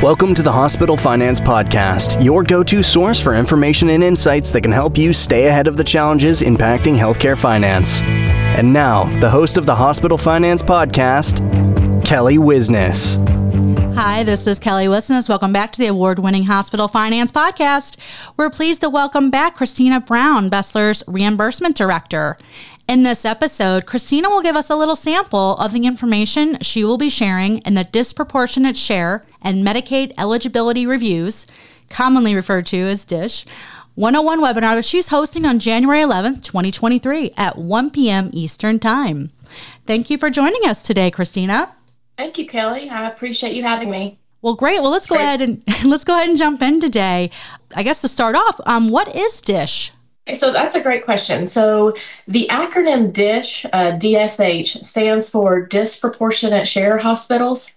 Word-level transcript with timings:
Welcome 0.00 0.32
to 0.36 0.44
the 0.44 0.52
Hospital 0.52 0.96
Finance 0.96 1.40
Podcast, 1.40 2.24
your 2.24 2.44
go 2.44 2.62
to 2.62 2.84
source 2.84 3.18
for 3.18 3.34
information 3.34 3.90
and 3.90 4.04
insights 4.04 4.48
that 4.52 4.60
can 4.60 4.70
help 4.70 4.96
you 4.96 5.12
stay 5.12 5.48
ahead 5.48 5.66
of 5.66 5.76
the 5.76 5.82
challenges 5.82 6.40
impacting 6.40 6.96
healthcare 6.96 7.36
finance. 7.36 8.00
And 8.04 8.72
now, 8.72 9.06
the 9.18 9.28
host 9.28 9.58
of 9.58 9.66
the 9.66 9.74
Hospital 9.74 10.16
Finance 10.16 10.62
Podcast, 10.62 11.38
Kelly 12.04 12.38
Wisness. 12.38 13.18
Hi, 13.96 14.22
this 14.22 14.46
is 14.46 14.60
Kelly 14.60 14.86
Wisness. 14.86 15.28
Welcome 15.28 15.52
back 15.52 15.72
to 15.72 15.80
the 15.80 15.88
award 15.88 16.20
winning 16.20 16.44
Hospital 16.44 16.86
Finance 16.86 17.32
Podcast. 17.32 17.96
We're 18.36 18.50
pleased 18.50 18.82
to 18.82 18.88
welcome 18.88 19.30
back 19.30 19.56
Christina 19.56 19.98
Brown, 19.98 20.48
BESLER's 20.48 21.02
Reimbursement 21.08 21.76
Director. 21.76 22.38
In 22.88 23.02
this 23.02 23.26
episode, 23.26 23.84
Christina 23.84 24.30
will 24.30 24.40
give 24.40 24.56
us 24.56 24.70
a 24.70 24.76
little 24.76 24.96
sample 24.96 25.58
of 25.58 25.72
the 25.72 25.84
information 25.84 26.56
she 26.62 26.82
will 26.82 26.96
be 26.96 27.10
sharing 27.10 27.58
in 27.58 27.74
the 27.74 27.84
Disproportionate 27.84 28.78
Share 28.78 29.26
and 29.42 29.62
Medicaid 29.62 30.12
Eligibility 30.16 30.86
Reviews, 30.86 31.46
commonly 31.90 32.34
referred 32.34 32.64
to 32.66 32.78
as 32.78 33.04
DISH, 33.04 33.44
101 33.94 34.40
webinar 34.40 34.74
that 34.74 34.86
she's 34.86 35.08
hosting 35.08 35.44
on 35.44 35.58
January 35.58 36.00
11th, 36.00 36.42
2023 36.42 37.32
at 37.36 37.58
1 37.58 37.90
p.m. 37.90 38.30
Eastern 38.32 38.78
Time. 38.78 39.32
Thank 39.84 40.08
you 40.08 40.16
for 40.16 40.30
joining 40.30 40.64
us 40.64 40.82
today, 40.82 41.10
Christina. 41.10 41.70
Thank 42.16 42.38
you, 42.38 42.46
Kelly. 42.46 42.88
I 42.88 43.06
appreciate 43.10 43.54
you 43.54 43.64
having 43.64 43.90
me. 43.90 44.18
Well, 44.40 44.54
great. 44.54 44.80
Well, 44.80 44.90
let's 44.90 45.06
go 45.06 45.16
ahead 45.16 45.42
and 45.42 45.62
let's 45.84 46.04
go 46.04 46.14
ahead 46.14 46.30
and 46.30 46.38
jump 46.38 46.62
in 46.62 46.80
today. 46.80 47.32
I 47.76 47.82
guess 47.82 48.00
to 48.00 48.08
start 48.08 48.34
off, 48.34 48.58
um, 48.64 48.88
what 48.88 49.14
is 49.14 49.42
DISH? 49.42 49.92
So 50.34 50.52
that's 50.52 50.76
a 50.76 50.82
great 50.82 51.04
question. 51.04 51.46
So 51.46 51.94
the 52.26 52.46
acronym 52.50 53.12
DISH, 53.12 53.64
uh, 53.72 53.92
DSH, 53.92 54.84
stands 54.84 55.30
for 55.30 55.66
Disproportionate 55.66 56.68
Share 56.68 56.98
Hospitals. 56.98 57.74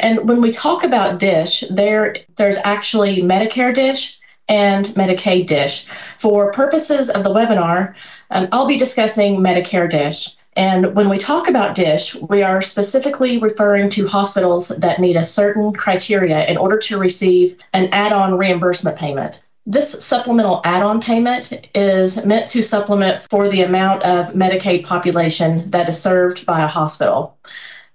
And 0.00 0.28
when 0.28 0.40
we 0.40 0.50
talk 0.50 0.84
about 0.84 1.18
DISH, 1.18 1.64
there 1.70 2.16
there's 2.36 2.58
actually 2.64 3.22
Medicare 3.22 3.74
DISH 3.74 4.18
and 4.48 4.86
Medicaid 4.88 5.46
DISH. 5.46 5.86
For 6.18 6.52
purposes 6.52 7.08
of 7.10 7.24
the 7.24 7.30
webinar, 7.30 7.94
um, 8.30 8.48
I'll 8.52 8.66
be 8.66 8.76
discussing 8.76 9.36
Medicare 9.36 9.88
DISH. 9.88 10.36
And 10.56 10.94
when 10.94 11.08
we 11.08 11.18
talk 11.18 11.48
about 11.48 11.74
DISH, 11.74 12.16
we 12.16 12.42
are 12.42 12.62
specifically 12.62 13.38
referring 13.38 13.88
to 13.90 14.06
hospitals 14.06 14.68
that 14.68 15.00
meet 15.00 15.16
a 15.16 15.24
certain 15.24 15.72
criteria 15.72 16.46
in 16.46 16.56
order 16.56 16.78
to 16.78 16.98
receive 16.98 17.56
an 17.72 17.88
add 17.92 18.12
on 18.12 18.36
reimbursement 18.36 18.96
payment. 18.96 19.42
This 19.66 20.04
supplemental 20.04 20.60
add 20.64 20.82
on 20.82 21.00
payment 21.00 21.68
is 21.74 22.22
meant 22.26 22.48
to 22.48 22.62
supplement 22.62 23.18
for 23.30 23.48
the 23.48 23.62
amount 23.62 24.02
of 24.02 24.34
Medicaid 24.34 24.84
population 24.84 25.64
that 25.70 25.88
is 25.88 25.98
served 25.98 26.44
by 26.44 26.62
a 26.62 26.66
hospital. 26.66 27.38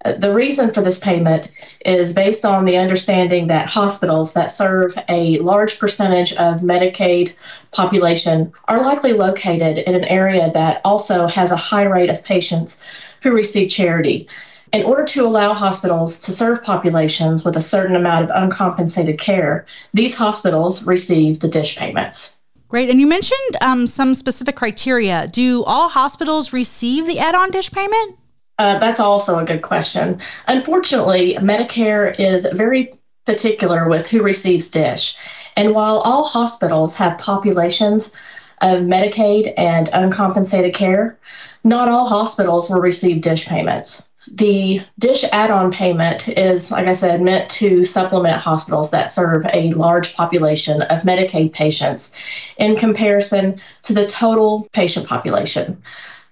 Uh, 0.03 0.14
the 0.14 0.34
reason 0.34 0.73
for 0.73 0.81
this 0.81 0.98
payment 0.98 1.52
is 1.86 2.14
based 2.14 2.44
on 2.44 2.66
the 2.66 2.78
understanding 2.78 3.45
that 3.48 3.67
hospitals 3.67 4.34
that 4.34 4.50
serve 4.50 4.98
a 5.09 5.38
large 5.39 5.78
percentage 5.78 6.34
of 6.34 6.61
Medicaid 6.61 7.34
population 7.72 8.52
are 8.67 8.81
likely 8.81 9.14
located 9.14 9.78
in 9.78 9.94
an 9.94 10.06
area 10.06 10.52
that 10.52 10.81
also 10.83 11.28
has 11.28 11.52
a 11.52 11.58
high 11.58 11.83
rate 11.83 12.09
of 12.09 12.23
patients 12.23 12.83
who 13.22 13.31
receive 13.31 13.70
charity. 13.70 14.28
In 14.72 14.84
order 14.84 15.03
to 15.03 15.25
allow 15.25 15.53
hospitals 15.53 16.20
to 16.20 16.34
serve 16.34 16.64
populations 16.64 17.44
with 17.44 17.58
a 17.58 17.62
certain 17.62 17.95
amount 17.95 18.30
of 18.30 18.44
uncompensated 18.44 19.20
care, 19.20 19.66
these 19.94 20.16
hospitals 20.16 20.86
receive 20.86 21.39
the 21.39 21.48
DISH 21.48 21.78
payments. 21.78 22.39
Great. 22.67 22.89
And 22.89 23.00
you 23.00 23.08
mentioned 23.08 23.58
um, 23.61 23.88
some 23.88 24.14
specific 24.14 24.56
criteria. 24.56 25.28
Do 25.28 25.64
all 25.64 25.89
hospitals 25.89 26.53
receive 26.53 27.08
the 27.08 27.17
add 27.17 27.34
on 27.34 27.50
DISH 27.50 27.72
payment? 27.72 28.17
Uh, 28.59 28.78
that's 28.78 29.00
also 29.00 29.39
a 29.39 29.45
good 29.45 29.64
question. 29.64 30.20
Unfortunately, 30.48 31.33
Medicare 31.36 32.14
is 32.20 32.45
very 32.54 32.92
particular 33.26 33.89
with 33.89 34.08
who 34.08 34.22
receives 34.22 34.70
DISH. 34.70 35.17
And 35.56 35.73
while 35.73 36.00
all 36.00 36.26
hospitals 36.26 36.95
have 36.98 37.17
populations 37.17 38.16
of 38.61 38.81
Medicaid 38.81 39.54
and 39.58 39.89
uncompensated 39.93 40.76
care, 40.76 41.17
not 41.64 41.88
all 41.88 42.08
hospitals 42.08 42.70
will 42.70 42.82
receive 42.82 43.22
DISH 43.22 43.48
payments. 43.48 44.08
The 44.32 44.82
DISH 45.00 45.26
add 45.32 45.50
on 45.50 45.72
payment 45.72 46.28
is, 46.30 46.72
like 46.72 46.88
I 46.88 46.94
said, 46.94 47.22
meant 47.22 47.50
to 47.52 47.84
supplement 47.84 48.38
hospitals 48.38 48.92
that 48.92 49.10
serve 49.10 49.45
a 49.54 49.73
large 49.73 50.16
population 50.16 50.84
of 50.84 51.02
Medicaid 51.02 51.52
patients 51.52 52.14
in 52.58 52.76
comparison 52.76 53.60
to 53.84 53.94
the 53.94 54.06
total 54.08 54.67
patient 54.72 55.08
population. 55.08 55.82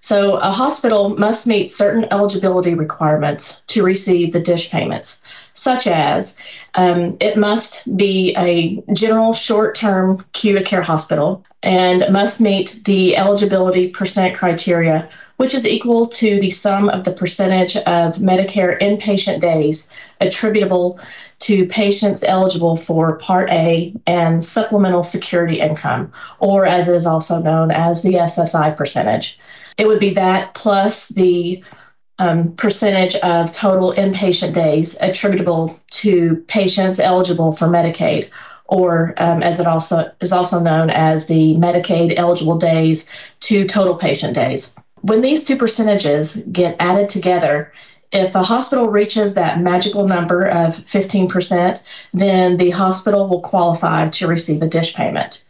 So, 0.01 0.35
a 0.35 0.51
hospital 0.51 1.17
must 1.17 1.47
meet 1.47 1.71
certain 1.71 2.05
eligibility 2.11 2.75
requirements 2.75 3.63
to 3.67 3.83
receive 3.83 4.31
the 4.31 4.39
DISH 4.41 4.69
payments, 4.69 5.23
such 5.57 5.87
as 5.87 6.39
um, 6.75 7.17
it 7.19 7.35
must 7.37 7.97
be 7.97 8.35
a 8.37 8.81
general 8.93 9.33
short 9.33 9.75
term 9.75 10.19
acute 10.19 10.65
care 10.65 10.81
hospital 10.81 11.43
and 11.63 12.05
must 12.11 12.39
meet 12.39 12.79
the 12.85 13.17
eligibility 13.17 13.89
percent 13.89 14.37
criteria 14.37 15.09
which 15.37 15.53
is 15.53 15.67
equal 15.67 16.07
to 16.07 16.39
the 16.39 16.49
sum 16.49 16.89
of 16.89 17.03
the 17.03 17.11
percentage 17.11 17.77
of 17.77 18.15
Medicare 18.15 18.79
inpatient 18.79 19.39
days 19.39 19.93
attributable 20.19 20.99
to 21.39 21.67
patients 21.67 22.23
eligible 22.23 22.75
for 22.75 23.17
Part 23.17 23.49
A 23.51 23.93
and 24.07 24.43
supplemental 24.43 25.03
security 25.03 25.59
income, 25.59 26.11
or 26.39 26.65
as 26.65 26.89
it 26.89 26.95
is 26.95 27.05
also 27.05 27.39
known 27.39 27.69
as 27.71 28.01
the 28.01 28.13
SSI 28.13 28.75
percentage. 28.75 29.39
It 29.77 29.87
would 29.87 29.99
be 29.99 30.09
that 30.15 30.55
plus 30.55 31.09
the 31.09 31.63
um, 32.19 32.53
percentage 32.53 33.15
of 33.17 33.51
total 33.51 33.93
inpatient 33.93 34.53
days 34.53 34.97
attributable 35.01 35.79
to 35.91 36.43
patients 36.47 36.99
eligible 36.99 37.51
for 37.51 37.67
Medicaid, 37.67 38.29
or 38.65 39.13
um, 39.17 39.43
as 39.43 39.59
it 39.59 39.67
also 39.67 40.11
is 40.19 40.33
also 40.33 40.59
known 40.59 40.89
as 40.89 41.27
the 41.27 41.55
Medicaid 41.55 42.17
eligible 42.17 42.57
days 42.57 43.09
to 43.41 43.65
total 43.67 43.95
patient 43.95 44.33
days. 44.33 44.77
When 45.01 45.21
these 45.21 45.45
two 45.45 45.55
percentages 45.55 46.41
get 46.51 46.75
added 46.79 47.07
together, 47.07 47.71
if 48.11 48.35
a 48.35 48.43
hospital 48.43 48.89
reaches 48.89 49.33
that 49.33 49.59
magical 49.59 50.07
number 50.07 50.45
of 50.45 50.75
15%, 50.75 51.83
then 52.13 52.57
the 52.57 52.69
hospital 52.71 53.27
will 53.27 53.41
qualify 53.41 54.09
to 54.09 54.27
receive 54.27 54.61
a 54.61 54.67
DISH 54.67 54.95
payment. 54.95 55.45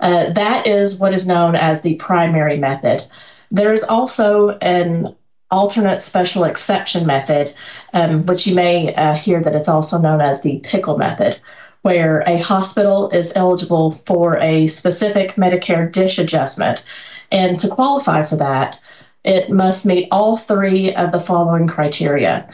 Uh, 0.00 0.30
that 0.30 0.66
is 0.66 0.98
what 0.98 1.12
is 1.12 1.26
known 1.26 1.54
as 1.54 1.82
the 1.82 1.94
primary 1.96 2.58
method. 2.58 3.04
There 3.50 3.72
is 3.72 3.84
also 3.84 4.50
an 4.58 5.14
alternate 5.50 6.00
special 6.00 6.44
exception 6.44 7.06
method, 7.06 7.54
um, 7.92 8.24
which 8.26 8.46
you 8.46 8.54
may 8.54 8.94
uh, 8.94 9.14
hear 9.14 9.42
that 9.42 9.54
it's 9.54 9.68
also 9.68 9.98
known 9.98 10.20
as 10.20 10.42
the 10.42 10.58
pickle 10.62 10.96
method, 10.96 11.40
where 11.82 12.22
a 12.26 12.38
hospital 12.38 13.08
is 13.10 13.32
eligible 13.34 13.90
for 13.90 14.38
a 14.38 14.66
specific 14.66 15.34
Medicare 15.34 15.90
DISH 15.90 16.18
adjustment. 16.18 16.84
And 17.32 17.58
to 17.60 17.68
qualify 17.68 18.22
for 18.22 18.36
that, 18.36 18.78
it 19.24 19.50
must 19.50 19.86
meet 19.86 20.08
all 20.10 20.36
three 20.36 20.94
of 20.94 21.12
the 21.12 21.20
following 21.20 21.66
criteria, 21.66 22.48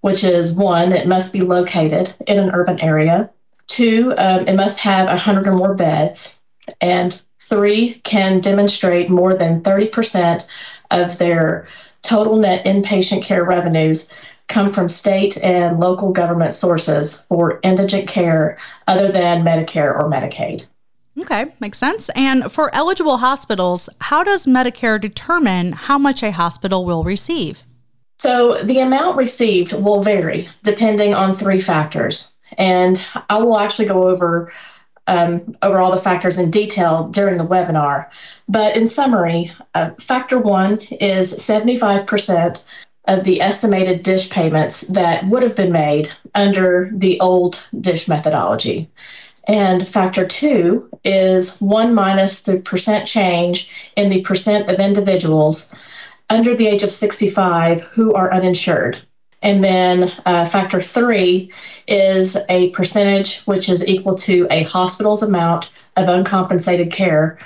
which 0.00 0.24
is 0.24 0.54
one, 0.54 0.92
it 0.92 1.06
must 1.06 1.32
be 1.32 1.40
located 1.40 2.12
in 2.26 2.38
an 2.38 2.50
urban 2.52 2.80
area. 2.80 3.30
Two, 3.66 4.12
um, 4.18 4.46
it 4.48 4.54
must 4.54 4.80
have 4.80 5.06
100 5.06 5.46
or 5.46 5.52
more 5.52 5.74
beds. 5.74 6.40
And 6.80 7.20
three, 7.38 8.00
can 8.04 8.40
demonstrate 8.40 9.08
more 9.08 9.34
than 9.34 9.62
30% 9.62 10.46
of 10.90 11.18
their 11.18 11.66
total 12.02 12.36
net 12.36 12.64
inpatient 12.64 13.22
care 13.22 13.44
revenues 13.44 14.12
come 14.48 14.68
from 14.68 14.88
state 14.88 15.42
and 15.42 15.78
local 15.78 16.12
government 16.12 16.52
sources 16.52 17.22
for 17.28 17.60
indigent 17.62 18.08
care 18.08 18.58
other 18.88 19.10
than 19.10 19.44
Medicare 19.44 19.94
or 19.94 20.10
Medicaid. 20.10 20.66
Okay, 21.18 21.52
makes 21.60 21.78
sense. 21.78 22.08
And 22.10 22.50
for 22.50 22.74
eligible 22.74 23.18
hospitals, 23.18 23.88
how 24.00 24.22
does 24.22 24.46
Medicare 24.46 25.00
determine 25.00 25.72
how 25.72 25.98
much 25.98 26.22
a 26.22 26.32
hospital 26.32 26.84
will 26.84 27.02
receive? 27.02 27.64
So 28.18 28.62
the 28.62 28.80
amount 28.80 29.16
received 29.16 29.72
will 29.72 30.02
vary 30.02 30.48
depending 30.62 31.14
on 31.14 31.32
three 31.32 31.60
factors. 31.60 32.38
And 32.58 33.04
I 33.28 33.38
will 33.38 33.58
actually 33.58 33.86
go 33.86 34.08
over 34.08 34.52
um, 35.10 35.56
over 35.62 35.78
all 35.78 35.90
the 35.90 35.98
factors 35.98 36.38
in 36.38 36.50
detail 36.50 37.08
during 37.08 37.36
the 37.36 37.46
webinar. 37.46 38.06
But 38.48 38.76
in 38.76 38.86
summary, 38.86 39.52
uh, 39.74 39.90
factor 39.98 40.38
one 40.38 40.78
is 41.00 41.34
75% 41.34 42.64
of 43.08 43.24
the 43.24 43.40
estimated 43.40 44.04
DISH 44.04 44.30
payments 44.30 44.82
that 44.82 45.26
would 45.26 45.42
have 45.42 45.56
been 45.56 45.72
made 45.72 46.10
under 46.36 46.90
the 46.94 47.18
old 47.18 47.66
DISH 47.80 48.06
methodology. 48.06 48.88
And 49.48 49.88
factor 49.88 50.24
two 50.24 50.88
is 51.02 51.60
one 51.60 51.92
minus 51.92 52.42
the 52.42 52.58
percent 52.58 53.08
change 53.08 53.92
in 53.96 54.10
the 54.10 54.20
percent 54.20 54.70
of 54.70 54.78
individuals 54.78 55.74
under 56.28 56.54
the 56.54 56.68
age 56.68 56.84
of 56.84 56.92
65 56.92 57.82
who 57.82 58.14
are 58.14 58.32
uninsured. 58.32 59.02
And 59.42 59.64
then 59.64 60.12
uh, 60.26 60.44
factor 60.44 60.80
three 60.82 61.50
is 61.88 62.36
a 62.48 62.70
percentage 62.70 63.40
which 63.42 63.68
is 63.68 63.86
equal 63.88 64.14
to 64.16 64.46
a 64.50 64.64
hospital's 64.64 65.22
amount 65.22 65.70
of 65.96 66.08
uncompensated 66.08 66.90
care 66.90 67.38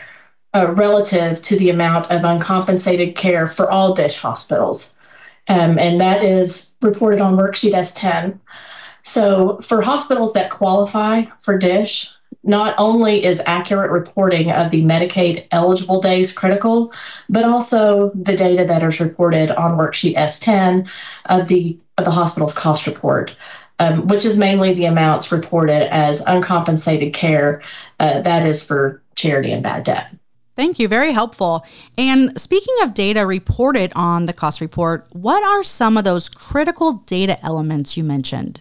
uh, 0.54 0.72
relative 0.72 1.40
to 1.42 1.56
the 1.56 1.70
amount 1.70 2.10
of 2.10 2.24
uncompensated 2.24 3.14
care 3.14 3.46
for 3.46 3.70
all 3.70 3.94
DISH 3.94 4.18
hospitals. 4.18 4.96
Um, 5.48 5.78
and 5.78 6.00
that 6.00 6.24
is 6.24 6.74
reported 6.80 7.20
on 7.20 7.36
worksheet 7.36 7.74
S10. 7.74 8.38
So, 9.02 9.58
for 9.58 9.82
hospitals 9.82 10.32
that 10.32 10.50
qualify 10.50 11.24
for 11.38 11.58
DSH, 11.58 12.14
not 12.44 12.74
only 12.78 13.24
is 13.24 13.42
accurate 13.46 13.90
reporting 13.90 14.50
of 14.50 14.70
the 14.70 14.84
Medicaid 14.84 15.46
eligible 15.50 16.00
days 16.00 16.32
critical, 16.32 16.92
but 17.28 17.44
also 17.44 18.10
the 18.14 18.36
data 18.36 18.64
that 18.64 18.82
is 18.82 19.00
reported 19.00 19.50
on 19.50 19.78
worksheet 19.78 20.14
S10 20.14 20.88
of 21.26 21.48
the 21.48 21.78
of 21.96 22.04
the 22.04 22.10
hospital's 22.10 22.54
cost 22.54 22.86
report. 22.86 23.34
Um, 23.80 24.06
which 24.06 24.24
is 24.24 24.38
mainly 24.38 24.72
the 24.72 24.84
amounts 24.84 25.32
reported 25.32 25.92
as 25.92 26.24
uncompensated 26.28 27.12
care. 27.12 27.60
Uh, 27.98 28.20
that 28.20 28.46
is 28.46 28.64
for 28.64 29.02
charity 29.16 29.50
and 29.50 29.64
bad 29.64 29.82
debt. 29.82 30.14
Thank 30.54 30.78
you. 30.78 30.86
Very 30.86 31.12
helpful. 31.12 31.66
And 31.98 32.40
speaking 32.40 32.74
of 32.82 32.94
data 32.94 33.26
reported 33.26 33.92
on 33.96 34.26
the 34.26 34.32
cost 34.32 34.60
report, 34.60 35.08
what 35.10 35.42
are 35.42 35.64
some 35.64 35.96
of 35.96 36.04
those 36.04 36.28
critical 36.28 36.92
data 37.06 37.44
elements 37.44 37.96
you 37.96 38.04
mentioned? 38.04 38.60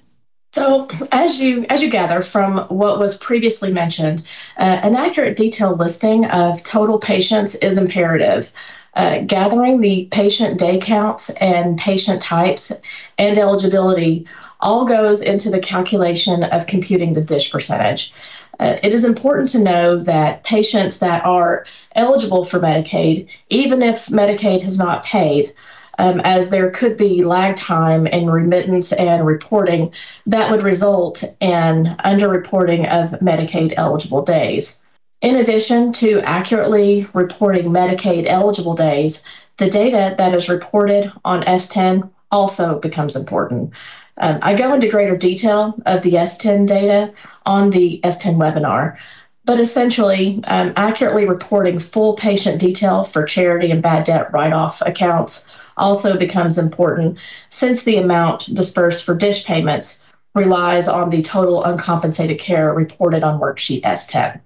So, 0.53 0.87
as 1.11 1.39
you 1.39 1.65
as 1.69 1.81
you 1.81 1.89
gather 1.89 2.21
from 2.21 2.59
what 2.67 2.99
was 2.99 3.17
previously 3.17 3.73
mentioned, 3.73 4.23
uh, 4.59 4.81
an 4.83 4.95
accurate 4.95 5.35
detailed 5.35 5.79
listing 5.79 6.25
of 6.25 6.61
total 6.61 6.99
patients 6.99 7.55
is 7.55 7.79
imperative. 7.79 8.51
Uh, 8.93 9.21
gathering 9.25 9.81
the 9.81 10.07
patient 10.11 10.59
day 10.59 10.77
counts 10.77 11.31
and 11.41 11.75
patient 11.79 12.21
types 12.21 12.71
and 13.17 13.39
eligibility 13.39 14.27
all 14.59 14.85
goes 14.85 15.23
into 15.23 15.49
the 15.49 15.57
calculation 15.57 16.43
of 16.43 16.67
computing 16.67 17.13
the 17.13 17.23
dish 17.23 17.51
percentage. 17.51 18.13
Uh, 18.59 18.77
it 18.83 18.93
is 18.93 19.05
important 19.05 19.49
to 19.49 19.59
know 19.59 19.97
that 19.97 20.43
patients 20.43 20.99
that 20.99 21.25
are 21.25 21.65
eligible 21.95 22.45
for 22.45 22.59
Medicaid, 22.59 23.27
even 23.49 23.81
if 23.81 24.05
Medicaid 24.05 24.61
has 24.61 24.77
not 24.77 25.03
paid, 25.03 25.51
um, 25.99 26.21
as 26.23 26.49
there 26.49 26.69
could 26.71 26.97
be 26.97 27.23
lag 27.23 27.55
time 27.55 28.07
in 28.07 28.29
remittance 28.29 28.93
and 28.93 29.25
reporting 29.25 29.93
that 30.25 30.49
would 30.51 30.63
result 30.63 31.23
in 31.39 31.95
underreporting 32.03 32.87
of 32.89 33.19
Medicaid 33.19 33.73
eligible 33.77 34.21
days. 34.21 34.85
In 35.21 35.35
addition 35.35 35.93
to 35.93 36.19
accurately 36.21 37.07
reporting 37.13 37.71
Medicaid 37.71 38.25
eligible 38.27 38.73
days, 38.73 39.23
the 39.57 39.69
data 39.69 40.15
that 40.17 40.33
is 40.33 40.49
reported 40.49 41.11
on 41.23 41.43
S10 41.43 42.09
also 42.31 42.79
becomes 42.79 43.15
important. 43.15 43.71
Um, 44.17 44.39
I 44.41 44.55
go 44.55 44.73
into 44.73 44.89
greater 44.89 45.15
detail 45.15 45.75
of 45.85 46.01
the 46.01 46.13
S10 46.13 46.67
data 46.67 47.13
on 47.45 47.69
the 47.69 47.99
S10 48.03 48.35
webinar, 48.35 48.97
but 49.45 49.59
essentially, 49.59 50.41
um, 50.47 50.73
accurately 50.75 51.27
reporting 51.27 51.79
full 51.79 52.15
patient 52.15 52.59
detail 52.59 53.03
for 53.03 53.23
charity 53.23 53.71
and 53.71 53.81
bad 53.81 54.03
debt 54.05 54.31
write 54.33 54.53
off 54.53 54.81
accounts 54.85 55.49
also 55.77 56.17
becomes 56.17 56.57
important 56.57 57.19
since 57.49 57.83
the 57.83 57.97
amount 57.97 58.53
dispersed 58.53 59.05
for 59.05 59.15
dish 59.15 59.45
payments 59.45 60.05
relies 60.35 60.87
on 60.87 61.09
the 61.09 61.21
total 61.21 61.63
uncompensated 61.63 62.39
care 62.39 62.73
reported 62.73 63.23
on 63.23 63.39
worksheet 63.39 63.81
S10. 63.81 64.39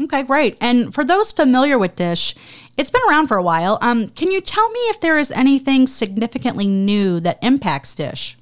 Okay, 0.00 0.22
great. 0.22 0.56
And 0.60 0.94
for 0.94 1.04
those 1.04 1.32
familiar 1.32 1.78
with 1.78 1.96
Dish, 1.96 2.34
it's 2.76 2.90
been 2.90 3.02
around 3.08 3.26
for 3.26 3.36
a 3.36 3.42
while. 3.42 3.78
Um, 3.80 4.08
can 4.08 4.30
you 4.30 4.40
tell 4.40 4.68
me 4.70 4.78
if 4.80 5.00
there 5.00 5.18
is 5.18 5.32
anything 5.32 5.86
significantly 5.86 6.66
new 6.66 7.18
that 7.20 7.38
impacts 7.42 7.94
Dish? 7.94 8.36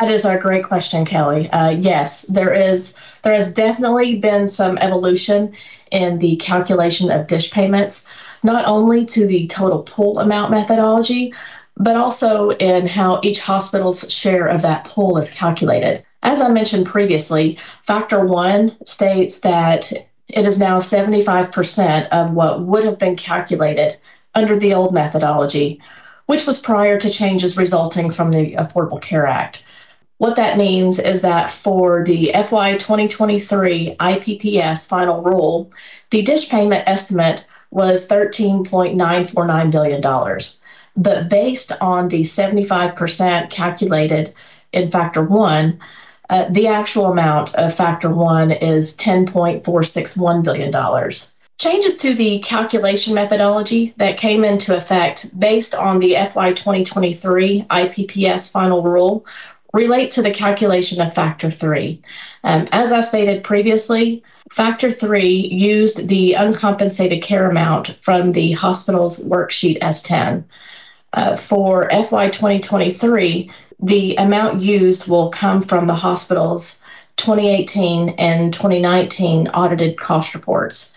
That 0.00 0.10
is 0.10 0.24
a 0.24 0.38
great 0.38 0.64
question, 0.64 1.04
Kelly. 1.04 1.48
Uh, 1.50 1.70
yes, 1.70 2.22
there 2.22 2.52
is. 2.52 2.94
There 3.22 3.32
has 3.32 3.54
definitely 3.54 4.16
been 4.16 4.46
some 4.46 4.76
evolution 4.78 5.54
in 5.90 6.18
the 6.18 6.36
calculation 6.36 7.10
of 7.10 7.28
dish 7.28 7.50
payments, 7.50 8.10
not 8.42 8.66
only 8.66 9.06
to 9.06 9.26
the 9.26 9.46
total 9.46 9.82
pool 9.84 10.18
amount 10.18 10.50
methodology, 10.50 11.32
but 11.76 11.96
also 11.96 12.50
in 12.50 12.86
how 12.86 13.20
each 13.22 13.40
hospital's 13.40 14.10
share 14.10 14.46
of 14.46 14.62
that 14.62 14.84
pool 14.84 15.18
is 15.18 15.32
calculated. 15.32 16.02
As 16.22 16.40
I 16.40 16.48
mentioned 16.48 16.86
previously, 16.86 17.58
Factor 17.82 18.24
1 18.24 18.76
states 18.84 19.40
that 19.40 19.92
it 19.92 20.44
is 20.44 20.58
now 20.58 20.78
75% 20.78 22.08
of 22.08 22.32
what 22.32 22.62
would 22.62 22.84
have 22.84 22.98
been 22.98 23.14
calculated 23.14 23.96
under 24.34 24.56
the 24.56 24.74
old 24.74 24.92
methodology, 24.92 25.80
which 26.26 26.46
was 26.46 26.58
prior 26.58 26.98
to 26.98 27.10
changes 27.10 27.56
resulting 27.56 28.10
from 28.10 28.32
the 28.32 28.54
Affordable 28.54 29.00
Care 29.00 29.26
Act. 29.26 29.62
What 30.18 30.36
that 30.36 30.56
means 30.56 30.98
is 30.98 31.20
that 31.22 31.50
for 31.50 32.02
the 32.04 32.32
FY 32.32 32.78
2023 32.78 33.96
IPPS 34.00 34.88
final 34.88 35.22
rule, 35.22 35.70
the 36.10 36.22
dish 36.22 36.48
payment 36.48 36.84
estimate 36.88 37.44
was 37.70 38.08
$13.949 38.08 39.70
billion. 39.70 40.02
But 40.96 41.28
based 41.28 41.72
on 41.80 42.08
the 42.08 42.22
75% 42.22 43.50
calculated 43.50 44.32
in 44.72 44.90
factor 44.90 45.22
one, 45.22 45.78
uh, 46.28 46.46
the 46.50 46.68
actual 46.68 47.06
amount 47.06 47.54
of 47.54 47.74
factor 47.74 48.12
one 48.12 48.50
is 48.50 48.96
$10.461 48.96 50.42
billion. 50.42 51.10
Changes 51.58 51.96
to 51.98 52.14
the 52.14 52.38
calculation 52.40 53.14
methodology 53.14 53.94
that 53.96 54.18
came 54.18 54.44
into 54.44 54.76
effect 54.76 55.38
based 55.38 55.74
on 55.74 56.00
the 56.00 56.14
FY 56.14 56.52
2023 56.52 57.66
IPPS 57.70 58.52
final 58.52 58.82
rule 58.82 59.24
relate 59.72 60.10
to 60.10 60.22
the 60.22 60.30
calculation 60.30 61.00
of 61.00 61.14
factor 61.14 61.50
three. 61.50 62.00
Um, 62.44 62.68
as 62.72 62.92
I 62.92 63.00
stated 63.00 63.42
previously, 63.42 64.22
factor 64.50 64.90
three 64.90 65.48
used 65.52 66.08
the 66.08 66.34
uncompensated 66.34 67.22
care 67.22 67.48
amount 67.50 67.88
from 68.02 68.32
the 68.32 68.52
hospital's 68.52 69.26
worksheet 69.26 69.78
S10 69.80 70.44
uh, 71.16 71.34
for 71.34 71.88
FY 71.90 72.28
2023, 72.28 73.50
the 73.80 74.14
amount 74.16 74.60
used 74.60 75.08
will 75.08 75.30
come 75.30 75.62
from 75.62 75.86
the 75.86 75.94
hospital's 75.94 76.82
2018 77.16 78.10
and 78.10 78.52
2019 78.52 79.48
audited 79.48 79.98
cost 79.98 80.34
reports. 80.34 80.96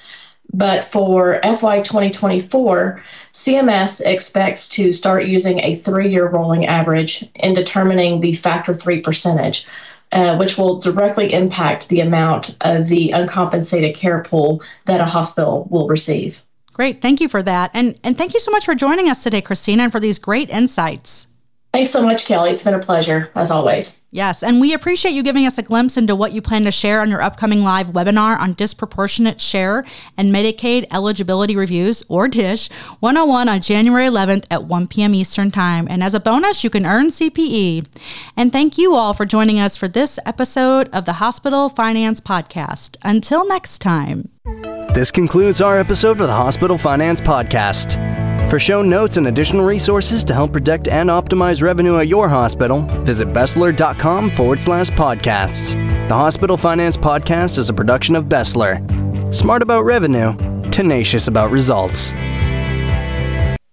But 0.51 0.83
for 0.83 1.39
FY 1.43 1.81
2024, 1.81 3.03
CMS 3.33 4.01
expects 4.05 4.67
to 4.69 4.91
start 4.91 5.25
using 5.25 5.59
a 5.59 5.75
three 5.75 6.09
year 6.11 6.27
rolling 6.27 6.65
average 6.65 7.23
in 7.35 7.53
determining 7.53 8.19
the 8.19 8.33
factor 8.35 8.73
three 8.73 8.99
percentage, 8.99 9.67
uh, 10.11 10.35
which 10.37 10.57
will 10.57 10.79
directly 10.79 11.31
impact 11.31 11.87
the 11.87 12.01
amount 12.01 12.55
of 12.61 12.87
the 12.87 13.11
uncompensated 13.11 13.95
care 13.95 14.23
pool 14.23 14.61
that 14.85 15.01
a 15.01 15.05
hospital 15.05 15.67
will 15.69 15.87
receive. 15.87 16.41
Great. 16.79 17.01
Thank 17.01 17.19
you 17.19 17.27
for 17.27 17.43
that. 17.43 17.71
And, 17.73 17.99
and 18.05 18.17
thank 18.17 18.33
you 18.33 18.39
so 18.39 18.51
much 18.51 18.63
for 18.63 18.73
joining 18.73 19.09
us 19.09 19.21
today, 19.21 19.41
Christina, 19.41 19.83
and 19.83 19.91
for 19.91 19.99
these 19.99 20.17
great 20.17 20.49
insights. 20.49 21.27
Thanks 21.73 21.91
so 21.91 22.01
much, 22.01 22.25
Kelly. 22.25 22.51
It's 22.51 22.63
been 22.63 22.73
a 22.73 22.79
pleasure, 22.79 23.29
as 23.35 23.51
always. 23.51 23.99
Yes, 24.11 24.43
and 24.43 24.61
we 24.61 24.73
appreciate 24.73 25.11
you 25.11 25.21
giving 25.21 25.45
us 25.45 25.57
a 25.57 25.61
glimpse 25.61 25.97
into 25.97 26.15
what 26.15 26.31
you 26.31 26.41
plan 26.41 26.63
to 26.63 26.71
share 26.71 27.01
on 27.01 27.09
your 27.09 27.21
upcoming 27.21 27.65
live 27.65 27.87
webinar 27.87 28.39
on 28.39 28.53
disproportionate 28.53 29.41
share 29.41 29.83
and 30.15 30.33
Medicaid 30.33 30.85
eligibility 30.89 31.53
reviews, 31.53 32.01
or 32.07 32.29
DISH, 32.29 32.71
101 33.01 33.49
on 33.49 33.59
January 33.59 34.07
11th 34.07 34.45
at 34.49 34.63
1 34.63 34.87
p.m. 34.87 35.13
Eastern 35.13 35.51
Time. 35.51 35.85
And 35.89 36.01
as 36.01 36.13
a 36.13 36.19
bonus, 36.21 36.63
you 36.63 36.69
can 36.69 36.85
earn 36.85 37.07
CPE. 37.07 37.87
And 38.37 38.53
thank 38.53 38.77
you 38.77 38.95
all 38.95 39.13
for 39.13 39.25
joining 39.25 39.59
us 39.59 39.75
for 39.75 39.89
this 39.89 40.17
episode 40.25 40.87
of 40.93 41.03
the 41.03 41.13
Hospital 41.13 41.67
Finance 41.67 42.21
Podcast. 42.21 42.95
Until 43.03 43.45
next 43.45 43.79
time. 43.79 44.29
This 44.99 45.11
concludes 45.11 45.61
our 45.61 45.79
episode 45.79 46.19
of 46.19 46.27
the 46.27 46.33
Hospital 46.33 46.77
Finance 46.77 47.21
Podcast. 47.21 47.95
For 48.49 48.59
show 48.59 48.81
notes 48.81 49.15
and 49.15 49.27
additional 49.27 49.63
resources 49.63 50.25
to 50.25 50.33
help 50.33 50.51
protect 50.51 50.89
and 50.89 51.09
optimize 51.09 51.61
revenue 51.61 51.99
at 51.99 52.09
your 52.09 52.27
hospital, 52.27 52.81
visit 53.05 53.31
BESLER.com 53.31 54.29
forward 54.29 54.59
slash 54.59 54.89
podcasts. 54.89 55.71
The 56.09 56.15
Hospital 56.15 56.57
Finance 56.57 56.97
Podcast 56.97 57.57
is 57.57 57.69
a 57.69 57.73
production 57.73 58.13
of 58.13 58.27
BESLER. 58.27 58.81
Smart 59.31 59.61
about 59.61 59.85
revenue, 59.85 60.35
tenacious 60.69 61.29
about 61.29 61.49
results. 61.49 62.11